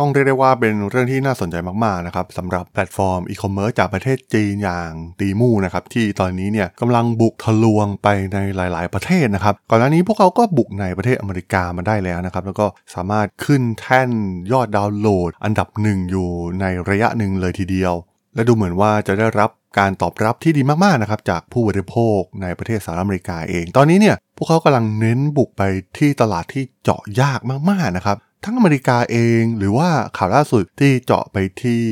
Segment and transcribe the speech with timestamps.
[0.00, 14.10] ต้องเรียกได้ว่าเป็นเรื่องที่น่าสนใจมากๆนะครับสำหรับแพลตฟอร์มอีคอมเมิร์ซจากประเทศจีนอย่าง Temu นะครับที่ตอนนี้เนี่ยกำลังบุกทะลวงไปในหลาย ๆ ประเทศนะครับก่อนหน้านี้พวกเขาก็บุกในประเทศอเมริกามาได้แล้วนะครับแล้วก็สามารถขึ้นแท่น
[14.52, 16.28] ยอดดาวน์โหลด อันดับหนึ่งอยู่
[16.60, 17.94] ในระยะหนึ่งเลยทีเดียว
[18.34, 25.62] และดูเหมือนว่าจะได้รับการตอบรับที่ดีมากๆนะครับจากผู้บริโภคในประเทศสหรัฐอเมริกาเอง ตอนนี้เนี่ยพวกเขากำลังเน้นบุกไป
[25.98, 27.40] ที่ตลาดที่เจาะยาก
[27.70, 31.82] มากๆนะครับ ทั้งอเมริกาเอง หรือว่าข่าวล่าสุดที่เจาะไปที่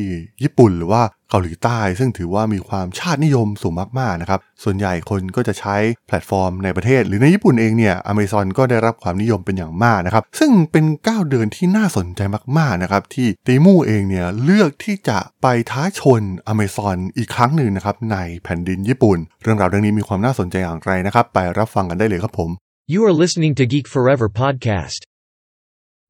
[0.43, 12.21] ญี่ปุ่นหรือว่าเกาหลีใต้ ซึ่งถือว่ามีความชาตินิยมสูงมากๆนะครับ ส่วนใหญ่คนก็จะใช้แพลตฟอร์มในประเทศ หรือในญี่ปุ่นเองเนี่ยอเมซอนก็ได้รับความนิยมเป็นอย่างมากนะครับ ซึ่งเป็นก้าวเดินที่น่าสนใจ
[12.59, 22.51] มากๆนะครับ ที่ Temu เองเนี่ยเลือกที่จะไปท้าชนอเมซอนอีกครั้งหนึ่งนะครับในแผ่นดินญี่ปุ่น เรื่องราวเรื่องนี้มีความน่าสนใจอย่างไรนะครับ ไปรับฟังกันได้เลยครับผม
[22.95, 25.01] You are listening to Geek Forever podcast.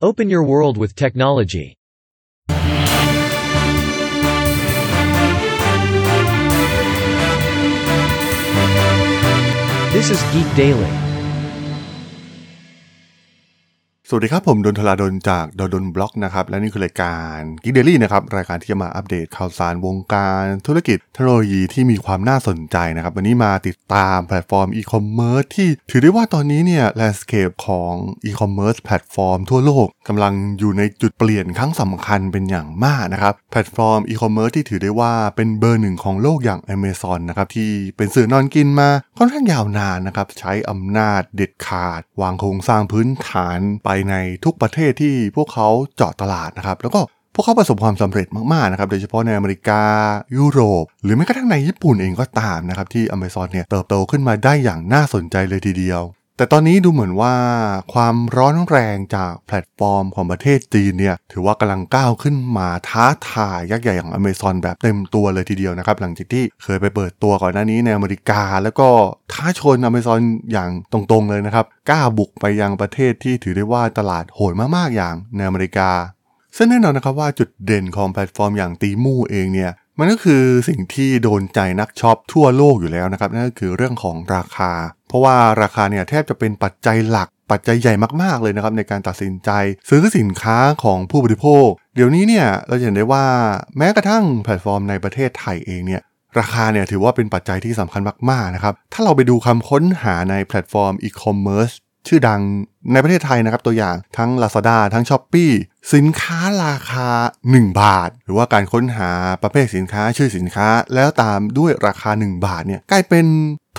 [0.01, 1.75] Open your world with technology.
[9.91, 11.08] This is Geek Daily.
[14.11, 27.93] สวัสดีครับ ผมด.ดลจากด.ดล็อกนะครับ และนี่คือรายการ Geek Daily นะครับ รายการที่จะมาอัปเดตข่าวสารวงการธุรกิจเทคโนโลยีที่มีความน่าสนใจนะครับ วันนี้มาติดตามแพลตฟอร์มอีคอมเมิร์ซที่ถือได้ว่าตอนนี้เนี่ย landscape ของ
[28.25, 47.01] e-commerce platform ทั่วโลกกำลังอยู่ในจุดเปลี่ยนครั้งสำคัญเป็นอย่างมากนะครับ แพลตฟอร์มอีคอมเมิร์ซที่ถือได้ว่าเป็นเบอร์หนึ่งของโลกอย่าง Amazon นะครับที่เป็นเสือนอนกินมาค่อนข้างยาวนานนะครับใช้อำนาจเด็ดขาด วางโครงสร้างพื้นฐานไปในทุกประเทศที่พวกเขาเจาะตลาดนะครับ แล้วก็
[47.35, 49.83] พวกเขาประสบความสำเร็จมากๆนะครับ โดยเฉพาะในอเมริกา
[50.37, 56.03] ยุโรป หรือแม้กระทั่งในญี่ปุ่นเองก็ตามนะครับ ที่อเมซอนเนี่ยเติบโตขึ้นมาได้อย่างน่าสนใจเลยทีเดียว
[56.39, 57.35] แต่ตอนนี้ดูเหมือนว่า
[57.93, 68.89] ความร้อนแรงจากแพลตฟอร์มของประเทศจีนเนี่ยถือว่ากำลังก้าวขึ้นมาท้าทายยักษ์ใหญ่อย่าง Amazon แบบเต็มตัวเลยทีเดียวนะครับ หลังจากที่เคยไปเปิดตัวก่อนหน้านี้ในอเมริกา แล้วก็
[69.33, 70.21] ท้าชน Amazon
[70.53, 75.91] อย่างตรงๆเลยนะครับกล้าบุกไปยังประเทศที่ถือได้ว่าตลาดโหดมากๆอย่างในอเมริกา
[76.57, 84.73] ซึ่งแน่นอนนะครับว่าจุดเด่นของแพลตฟอร์มอย่าง Temu เองเนี่ยมันก็คือสิ่งที่โดนใจนักช็อปทั่วโลกอยู่แล้วนะครับนั่นก็คือเรื่องของราคา
[85.09, 89.51] เพราะว่าราคาเนี่ยแทบจะเป็นปัจจัยหลักปัจจัยใหญ่มากๆเลยนะครับในการตัดสินใจ
[89.91, 93.25] ซื้อสินค้าของผู้บริโภค เดี๋ยวนี้เนี่ยเราจะเห็นได้ว่า
[93.77, 96.03] แม้กระทั่งแพลตฟอร์มในประเทศไทยเองเนี่ย
[96.39, 101.71] ราคาเนี่ยถือว่าเป็นปัจจัยที่สำคัญมากๆนะครับถ้าเราไปดูคำค้นหาในแพลตฟอร์มอีคอมเมิร์ซ
[102.09, 102.41] ชื่อดัง
[102.93, 105.51] ในประเทศไทยนะครับตัวอย่างทั้ง Lazada ทั้ง Shopee
[105.95, 107.09] สินค้าราคา
[107.47, 109.11] 1 บาท หรือว่าการค้นหา
[109.43, 113.27] ประเภทสินค้าชื่อสินค้า แล้วตามด้วยราคา 1 บาทเนี่ยกลายเป็น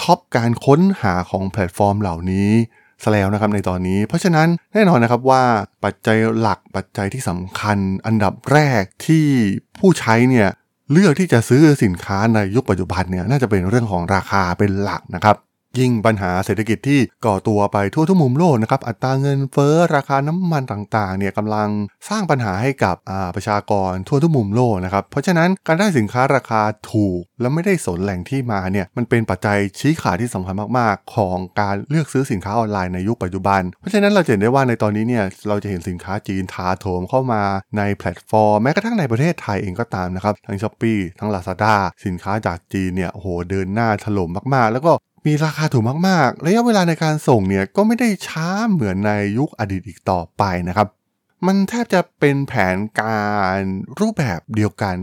[0.02, 2.50] ท็อปการค้นหาของแพลตฟอร์มเหล่านี้
[3.04, 5.44] ซะแล้วนะครับในตอนนี้ เพราะฉะนั้นแน่นอนนะครับว่า
[5.84, 9.26] ปัจจัยหลักปัจจัยที่สำคัญ อันดับแรกที่
[9.80, 10.50] ผู้ใช้เนี่ย
[10.92, 15.36] เลือกที่จะซื้อสินค้าในยุคปัจจุบันเนี่ยน่าจะเป็นเรื่องของราคาเป็นหลักนะครับ
[15.80, 21.70] ยิ่งปัญหาเศรษฐกิจที่ก่อตัวไปทั่วทุกมุมโลกนะครับอัตราเงินเฟ้อราคาน้ำมันต่างๆเนี่ยกำลัง
[22.10, 22.96] สร้างปัญหาให้กับ
[23.36, 37.44] ประชากรทั่วทุกมุมโลกนะครับเพราะฉะนั้นการได้สินค้าราคาถูก และไม่ได้สนแหล่งที่มาเนี่ยมันเป็นปัจจัยชี้ขาดที่สำคัญมากๆ ของการเลือกซื้อสินค้าออนไลน์ในยุคปัจจุบัน เพราะฉะนั้นเราจะเห็นได้ว่าในตอนนี้เนี่ยเราจะเห็นสินค้าจีนถาโถมเข้ามา
[37.78, 41.76] ในแพลตฟอร์มแม้กระทั่งในประเทศไทยเองก็ตามนะครับทั้ง Shopee ทั้ง Lazada
[42.06, 44.92] สินค้าจากจีนเนี่ยโหเดินหน้าถล่มมากๆ แล้วก็
[45.26, 50.88] มีราคาถูกมากๆ ระยะเวลาในการส่งเนี่ยก็ไม่ได้ช้าเหมือนในยุคอดีตอีกต่อไปนะครับ
[51.46, 53.20] มันแทบจะเป็นแผนกา
[53.58, 53.60] ร
[54.00, 54.98] รูปแบบเดียวกัน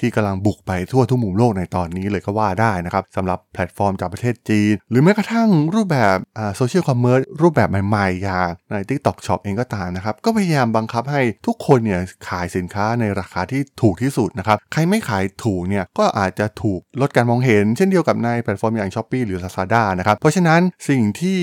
[0.00, 6.16] ที่กำลังบุกไปทั่วทุกมุมโลกในตอนนี้เลยก็ว่าได้นะครับสำหรับแพลตฟอร์มจากประเทศจีน หรือแม้กระทั่งรูปแบบ
[6.56, 21.40] social commerce รูปแบบใหม่ๆ อย่างใน TikTok Shop เองก็ตามนะครับ ก็พยายามบังคับให้ทุกคนเนี่ยขายสินค้าในราคาที่ถูกที่สุดนะครับ ใครไม่ขายถูกเนี่ยก็อาจจะถูกลดการมองเห็น เช่นเดียวกับในแพลตฟอร์มอย่าง Shopee หรือ Lazada นะครับเพราะฉะนั้นสิ่งที่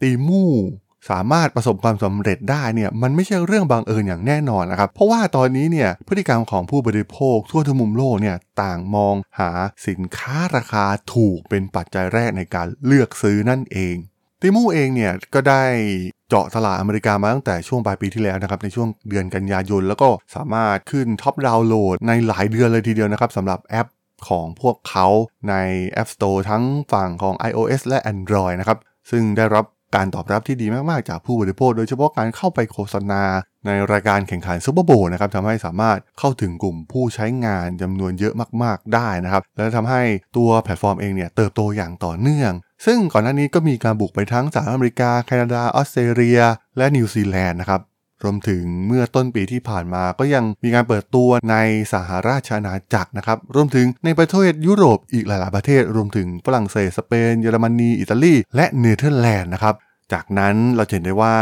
[0.00, 0.52] Temu
[1.08, 9.50] สามารถประสบความสำเร็จได้เนี่ยมันไม่ใช่เรื่องบังเอิญอย่างแน่นอนนะครับ เพราะว่าตอนนี้เนี่ยพฤติกรรมของผู้บริโภคทั่วทุกมุมโลกเนี่ยต่างมองหา
[9.88, 10.84] สินค้าราคา
[11.14, 13.96] ถูกเป็นปัจจัยแรกในการเลือกซื้อนั่นเอง
[14.40, 15.64] Temu เองเนี่ยก็ได้
[16.28, 23.88] เจาะตลาดอเมริกามาตั้งแต่ช่วงปลายปีที่แล้วนะครับในช่วงเดือนกันยายน แล้วก็สามารถขึ้น top download ในหลายเดือนเลยทีเดียวนะครับสำหรับแอป
[24.28, 25.06] ของพวกเขา
[25.48, 25.54] ใน
[26.02, 28.78] App Store ทั้งฝั่งของ iOS และ Android นะครับ
[29.10, 29.64] ซึ่งได้รับ
[29.94, 33.22] การตอบรับที่ดีมากๆ จากผู้บริโภค โดยเฉพาะการเข้าไปโฆษณา
[33.66, 40.02] ในรายการแข่งขัน Super Bowl นะครับทำให้สามารถเข้าถึงกลุ่มผู้ใช้งานจำนวนเยอะมากๆได้นะครับ และทำให้
[40.36, 42.52] ตัวแพลตฟอร์มเองเนี่ยเติบโตอย่างต่อเนื่อง
[42.86, 46.40] ซึ่งก่อนหน้านี้ก็มีการบุกไปทั้งสหรัฐอเมริกา แคนาดา ออสเตรเลีย
[46.76, 47.80] และนิวซีแลนด์นะครับ
[48.24, 51.56] รวมถึงเมื่อต้นปีที่ผ่านมาก็ยังมีการเปิดตัวใน
[51.92, 59.74] สหราชอาณาจักรนะครับ รวมถึงในประเทศยุโรปอีกหลายๆประเทศ รวมถึงฝรั่งเศส สเปน เยอรมนี อิตาลี และเนเธอร์แลนด์นะครับ
[60.12, 61.36] จากนั้นเราเห็นได้ว่า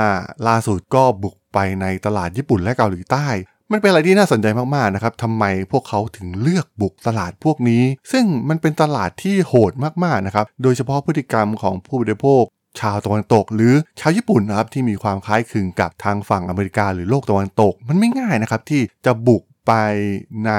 [0.49, 3.27] ล่าสุดก็บุกไปในตลาดญี่ปุ่นและเกาหลีใต้
[3.73, 7.83] มันเป็นอะไรที่น่าสนใจมาก ๆ นะครับ ทำไมพวกเขาถึงเลือกบุกตลาดพวกนี้
[8.13, 9.73] ซึ่งมันเป็นตลาดที่โหด
[10.05, 12.43] มาก ๆ นะครับ โดยเฉพาะพฤติกรรมของผู้บริโภค
[12.81, 19.73] ชาวตะวันตก หรือชาวญี่ปุ่นนะครับที่มีความคล้ายคลึงกับทางฝั่งอเมริกาหรือโลกตะวันตก มันไม่ง่ายนะครับที่จะบุกไป
[20.47, 20.53] ใน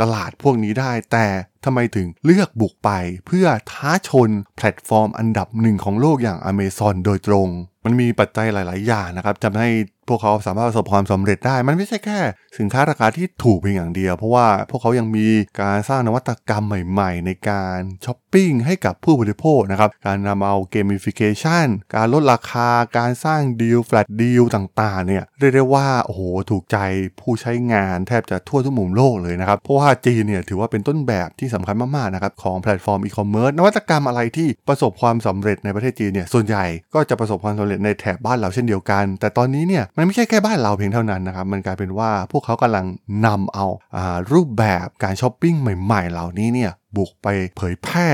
[0.00, 1.26] ตลาดพวกนี้ได้ แต่
[1.64, 2.90] ทำไมถึงเลือกบุกไป
[3.26, 7.48] เพื่อท้าชนแพลตฟอร์มอันดับหนึ่งของโลกอย่าง Amazon โดยตรง
[7.84, 9.68] มันมีปัจจัยหลาย ๆ อย่างนะครับทำให้
[10.08, 12.18] พวกเขาสามารถประสบความสำเร็จได้ มันไม่ใช่แค่
[12.58, 15.26] สินค้าราคาที่ถูกเพียงอย่างเดียว เพราะว่าพวกเขายังมี
[15.60, 22.68] การสร้างนวัตกรรมใหม่ ๆ ในการช้อป ปิ้งให้กับผู้บริโภคนะครับ การนำเอา gamification การลดราคา
[22.98, 26.78] การสร้างดีล flash deal ต่างๆ เนี่ยเรียกได้ว่า โอ้โห ถูกใจ
[27.20, 42.86] ผู้ใช้งานแทบจะทั่วทุกมุมโลกเลยนะครับ เพราะว่าจีนเนี่ยถือว่าเป็นต้นแบบที่สำคัญมากๆ นะครับ ของแพลตฟอร์มอีคอมเมิร์ซนวัตกรรมอะไรที่ประสบความสำเร็จในประเทศจีนเนี่ยส่วนใหญ่ก็จะประสบความสำเร็จในแถบบ้านเราเช่นเดียวกัน แต่ตอนนี้เนี่ยมันไม่ใช่แค่บ้านเราเพียงเท่านั้นนะครับมันกลายเป็นว่าพวกเขากำลัง
[43.26, 43.66] นำเอา
[43.96, 48.06] อารูปแบบการช้อปปิ้งใหม่ ๆ เหล่านี้เนี่ยบุกไปเผยแพร่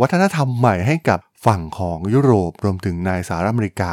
[0.00, 3.92] วัฒนธรรมใหม่ให้กับฝั่งของยุโรปรวมถึงในสหรัฐอเมริกา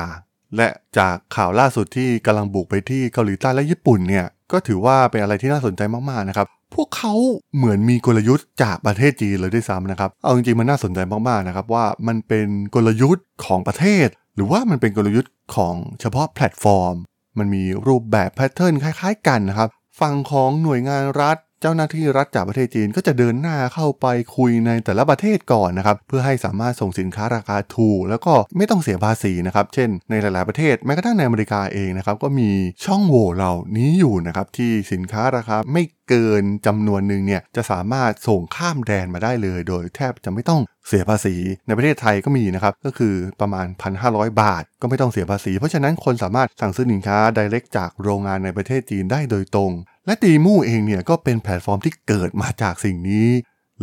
[0.57, 0.67] และ
[0.97, 7.13] จากข่าวล่าสุดที่กำลังบุกไปที่เกาหลีใต้และญี่ปุ่นเนี่ยก็ถือว่าเป็นอะไรที่น่าสนใจมากๆนะครับพวกเขา
[7.55, 16.95] เหมือนมีกลยุทธ์จากประเทศจีนเลยด้วยซ้ำนะครับ เอาจริงๆมันน่าสนใจมากๆนะครับว่ามันเป็นกลยุทธ์ของประเทศ หรือว่ามันเป็นกลยุทธ์ของเฉพาะแพลตฟอร์ม
[17.37, 24.05] มันมีรูปแบบ pattern คล้ายๆกันนะครับ ฝั่งของหน่วยงานรัฐ เจ้าหน้าที่รัฐจากประเทศจีนก็จะเดินหน้าเข้าไป
[24.35, 32.49] คุยในแต่ละประเทศก่อนนะครับเพื่อให้สามารถส่งสินค้าราคาถูกแล้วก็ไม่ต้องเสียภาษีนะครับเช่น ในหลาย ๆ ประเทศแม้กระทั่งในอเมริกาเองนะครับก็มี
[32.85, 41.35] ช่องโหว่เหล่านี้อยู่นะครับที่สินค้าราคาไม่เกินจำนวนหนึ่งเนี่ยจะสามารถส่งข้ามแดนมาได้เลย โดยแทบจะไม่ต้องเสียภาษี
[41.67, 43.67] ในประเทศไทยก็มีนะครับก็คือประมาณ
[44.03, 49.73] 1,500 บาท ก็ไม่ต้องเสียภาษี เพราะฉะนั้นคนสามารถสั่งซื้อสินค้า direct จากโรงงานในประเทศจีนได้โดยตรง
[50.05, 53.27] และ Temu เองเนี่ยก็เป็นแพลตฟอร์มที่เกิดมาจากสิ่งนี้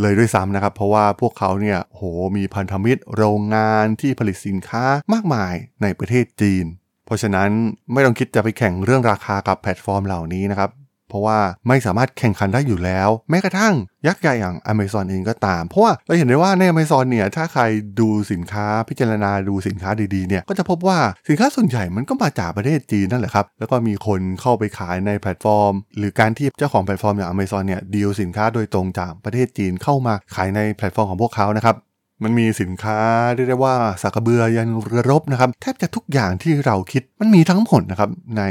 [0.00, 2.02] เลยด้วยซ้ำนะครับ เพราะว่าพวกเขาเนี่ยโห
[2.36, 6.64] มีพันธมิตรโรงงานที่ผลิตสินค้ามากมายในประเทศจีน
[7.06, 7.48] เพราะฉะนั้น
[7.92, 10.70] ไม่ต้องคิดจะไปแข่งเรื่องราคากับแพลตฟอร์มเหล่านี้นะครับ
[11.12, 13.74] เพราะว่าไม่สามารถแข่งขันได้อยู่แล้ว แม้กระทั่ง
[14.06, 17.62] ยักษ์ใหญ่อย่าง Amazon เองก็ตาม เพราะว่าเราเห็นได้ว่าใน Amazon เนี่ยถ้าใคร
[18.00, 20.98] ดูสินค้าพิจารณาดูสินค้าดีๆเนี่ยก็จะพบว่า
[21.28, 31.76] สินค้าส่วนใหญ่มันก็มาจากประเทศจีนนั่นแหละครับ แล้วก็มีคนเข้าไปขายในแพลตฟอร์ม หรือการที่เจ้าของแพลตฟอร์มอย่าง Amazon เนี่ยดีลสินค้าโดยตรงจากประเทศจีนเข้ามาขายในแพลตฟอร์มของพวกเขานะครับ
[32.24, 32.98] มันมีสินค้า
[33.34, 38.42] เรียกได้ว่าสากกะเบือยันเรือรบนะครับแทบจะทุกอย่างที่เราคิดมันมีทั้งหมดนะครับใน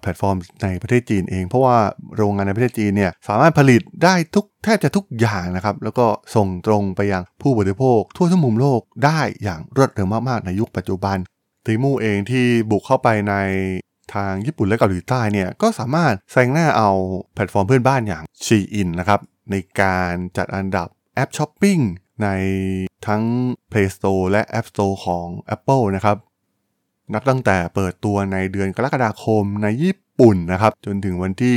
[0.00, 1.76] แพลตฟอร์มในประเทศจีนเอง เพราะว่า
[2.16, 11.16] โรงงานในประเทศจีนเนี่ยสามารถผลิตได้ทุกแทบจะทุกอย่างนะครับ แล้วก็ส่งตรงไปยังผู้บริโภค ทั่วทั้งมุมโลกได้อย่างรวดเร็วมากๆในยุคปัจจุบัน
[11.66, 13.34] Temu เองที่บุกเข้าไปใน
[14.14, 16.90] ทางญี่ปุ่นและเกาหลีใต้เนี่ยก็สามารถแซงหน้าเอา
[17.34, 19.20] แพลตฟอร์มเพื่อนบ้านอย่าง Shein นะครับ
[19.50, 21.78] ในการจัดอันดับแอปช้อปปิ้ง
[22.22, 22.28] ใน
[23.06, 23.22] ทั้ง
[23.70, 26.16] Play Store และ App Store ของ Apple นะครับ
[27.14, 31.56] นับตั้งแต่เปิดตัวในเดือนกรกฎาคมในญี่ปุ่นนะครับ จนถึงวันที่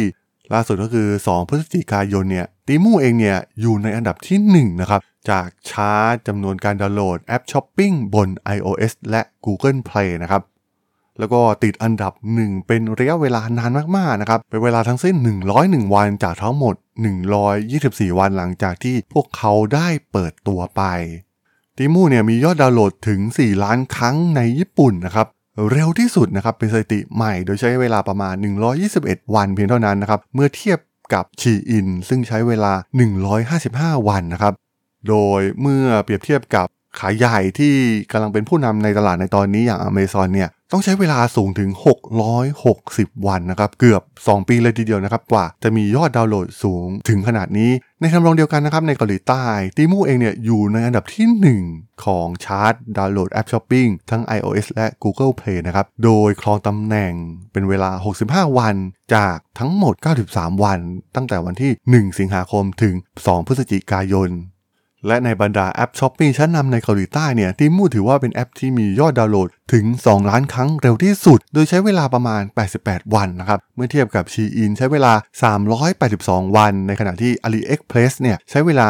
[0.53, 10.41] ล่าสุดก็คือ 2 พฤศจิกายนเนี่ย Temu เองเนี่ยอยู่ในอันดับที่ 1 นะครับ จากชาร์ตจำนวนการดาวน์โหลดแอปช้อปปิ้งบน iOS และ Google Play นะครับ
[11.19, 15.15] แล้วก็ติดอันดับ 1 เป็นระยะเวลานานมากๆนะครับ เป็นเวลาทั้งสิ้น
[15.55, 16.75] 101 วันจากทั้งหมด
[17.55, 20.83] 124 วันหลังจากที่พวกเขาได้เปิดตัวไป
[21.77, 25.27] ติมูเนี่ยมียอดดาวน์โหลดถึง 4 ล้านครั้งในญี่ปุ่นนะครับ
[25.71, 28.35] เร็วที่สุดนะครับเป็นสถิติใหม่โดยใช้เวลาประมาณ
[28.85, 30.79] 121 วันเพียงเท่านั้นนะครับเมื่อเทียบ
[31.13, 32.73] กับ Shein ซึ่งใช้เวลา
[33.39, 34.53] 155 วันนะครับ
[35.09, 36.67] โดยเมื่อเปรียบเทียบกับ
[36.99, 37.73] ขาใหญ่ที่
[38.11, 41.69] กำลังเป็นผู้นำในตลาดในตอนนี้อย่าง Amazon เนี่ยต้องใช้เวลาสูงถึง
[42.47, 49.45] 660 วันนะครับ เกือบ 2 ปีเลยทีเดียวนะครับ กว่าจะมียอดดาวน์โหลดสูงถึงขนาดนี้ ในทำนองเดียวกันนะครับ ในเกาหลีใต้
[49.77, 57.13] Temu เองเนี่ยอยู่ในอันดับที่ 1 ของชาร์ตดาวน์โหลดแอปช้อปปิ้งทั้ง iOS และ Google Play นะครับ โดยครองตำแหน่ง
[57.51, 57.91] เป็นเวลา
[58.23, 58.75] 65 วัน
[59.15, 59.93] จากทั้งหมด
[60.29, 60.79] 93 วัน
[61.15, 61.71] ตั้งแต่วันที่
[62.11, 62.93] 1 สิงหาคมถึง
[63.25, 64.31] 2 พฤศจิกายน
[65.07, 72.41] และในบรรดาแอปช้อปปิ้งชั้นนำในเกาหลีใต้เนี่ย Temu ถือว่าเป็นแอปที่มียอดดาวน์โหลดถึง 2 ล้านครั้งเร็วที่สุด โดยใช้เวลาประมาณ
[72.77, 75.13] 88 วันนะครับ เมื่อเทียบกับ Shein ใช้เวลา
[75.85, 78.87] 382 วัน ในขณะที่ AliExpress เนี่ยใช้เวลา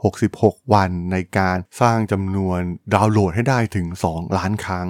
[0.00, 2.60] 366 วันในการสร้างจำนวน
[2.94, 4.88] ดาวน์โหลดให้ได้ถึง 2 ล้านครั้ง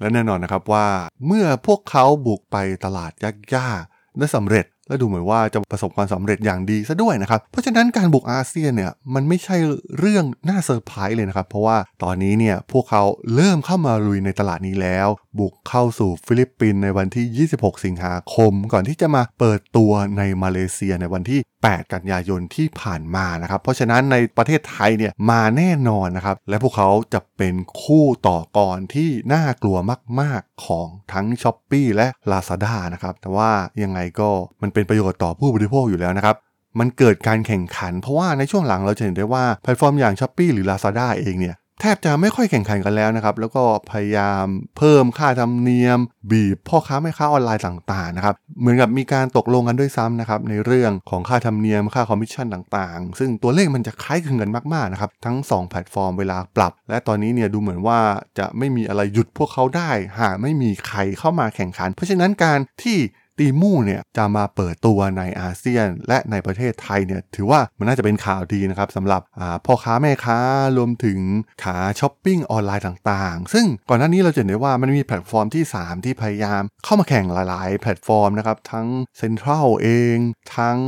[0.00, 0.86] และแน่นอนนะครับว่า
[1.26, 3.12] เมื่อพวกเขาบุกไปตลาด
[3.56, 9.56] ยากๆได้สำเร็จ และดูเหมือนว่าจะประสบความสำเร็จอย่างดีซะด้วยนะครับ เพราะฉะนั้นการบุกอาเซียนเนี่ยมันไม่ใช่
[9.98, 13.02] เรื่องน่าเซอร์ไพรส์เลยนะครับ เพราะว่าตอนนี้เนี่ยพวกเขา
[13.34, 29.76] เริ่มเข้ามาลุยในตลาดนี้แล้ว บุกเข้าสู่ฟิลิปปินส์ในวันที่ 26 สิงหาคม ก่อนที่จะมาเปิดตัวในมาเลเซียในวันที่ 8 กันยายนที่ผ่านมานะครับ เพราะฉะนั้นในประเทศไทยเนี่ยมาแน่นอนนะครับ และพวกเขาจะเป็นคู่ต่อกรที่น่ากลัว
[30.20, 33.50] มาก ๆของทั้ง Shopee และ Lazada นะครับแต่ว่า
[33.82, 34.30] ยังไงก็
[34.62, 36.36] มันเป็นประโยชน์ต่อผู้บริโภคอยู่แล้วนะครับ
[36.78, 44.44] มันเกิดการแข่งขัน เพราะว่าในช่วงหลังเราจะเห็นได้ว่าแพลตฟอร์มอย่าง Shopee หรือ Lazada เองเนี่ยแทบจะไม่ค่อยแข่งขันกันแล้วนะครับ แล้วก็พยายาม
[44.78, 45.98] เพิ่มค่าธรรมเนียม
[46.30, 58.00] บีบพ่อค้าแม่ค้าออนไลน์ต่างๆนะครับ เหมือนกับมีการตกลงกันด้วยซ้ำนะครับในเรื่องของค่าธรรมเนียมค่าคอมมิชชั่นต่างๆ ซึ่งตัวเลขมันจะคล้ายคลึงกันมากๆนะครับ ทั้ง 2 แพลตฟอร์มเวลาปรับ และตอนนี้เนี่ยดูเหมือนว่า
[58.38, 59.90] จะไม่มีอะไรหยุดพวกเขาได้
[60.20, 62.98] หากไม่มีใครเข้ามาแข่งขัน เพราะฉะนั้นการที่
[63.38, 69.22] Temu เนี่ยจะมาเปิดตัวในอาเซียน และในประเทศไทยเนี่ยถือว่ามันน่าจะเป็นข่าวดีนะครับสำหรับ
[69.66, 70.38] พ่อค้าแม่ค้า
[70.76, 71.18] รวมถึง
[71.62, 78.86] ขาช้อปปิ้งออนไลน์ต่างๆ ซึ่งก่อนหน้านี้เราจะเห็นได้ว่ามันมีแพลตฟอร์มที่ 3 ที่พยายามเข้ามาแข่งหลายๆ แพลตฟอร์มนะครับ ทั้ง
[79.18, 80.16] เซ็นทรัลเอง
[80.56, 80.78] ทั้ง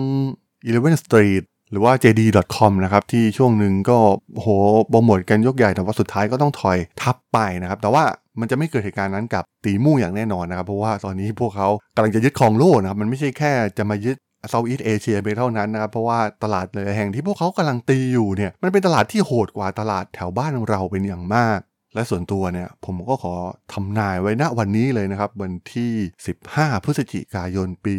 [0.68, 3.98] Eleven Street หรือว่า JD.com นะครับที่ช่วงหนึ่งก็
[4.34, 4.46] โห
[4.88, 8.04] โปรโมทกันยกใหญ่แต่ว่าสุดท้ายก็ต้องถอยทับไปนะครับแต่ว่า
[8.40, 14.16] มันจะไม่เกิดเหตุการณ์นั้นกับตีมู่อย่างแน่นอนนะครับเพราะว่าตอนนี้พวกเขากำลังจะยึดครองโลกนะครับมันไม่ใช่แค่จะมายึด
[14.50, 21.58] เซาท์อีสเอเชียไปเท่านั้นนะครับ เพราะว่าตลาดหลยแห่งที่พวกเขากำลังตีอยู่เนี่ยมันเป็นตลาดที่โหดกว่าตลาดแถวบ้านเราเป็นอย่างมาก
[21.94, 23.34] และส่วนตัวเนี่ยผมก็ขอ
[23.72, 25.92] ทำนายไว้ณวันนี้เลยนะครับ วันที่
[26.38, 27.94] 15 พฤศจิกายนปี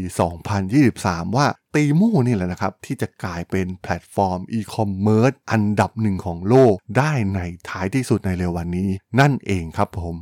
[0.65, 10.15] 2023 ว่า Temu นี่แหละนะครับ ที่จะกลายเป็นแพลตฟอร์มอีคอมเมิร์ซอันดับหนึ่งของโลกได้ในท้ายที่สุดในเร็ววันนี้ นั่นเองครับผม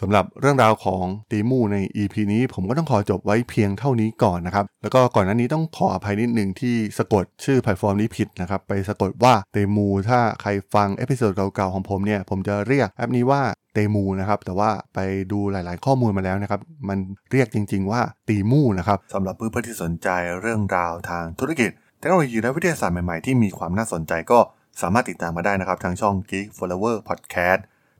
[0.00, 13.42] สำหรับเรื่องราวของ Temu ใน EP นี้ผมก็ต้องขอจบไว้เพียงเท่านี้ก่อนนะครับ แล้วก็ก่อนหน้านี้ต้องขออภัยนิดหนึ่งที่สะกดชื่อแพลตฟอร์มนี้ผิดนะครับ ไปสะกดว่าเตมูถ้าใครฟัง episode เก่าๆของผมเนี่ย ผมจะเรียกแอปนี้ว่า
[13.74, 14.98] เตมูนะครับ แต่ว่าไป
[15.32, 16.98] ดูหลายๆข้อมูลมาแล้วนะครับ มัน
[17.30, 20.08] เรียกจริง ๆ ว่า Temu นะครับสำหรับเพื่อนๆที่สนใจ
[20.40, 24.38] เรื่องราวทางธุรกิจเทคโนโลยีและวิทยาศาสตร์ใหม่ๆที่มีความน่าสนใจก็
[24.82, 27.60] สามารถติดตามมาได้นะครับทางช่อง Geek Forever Podcast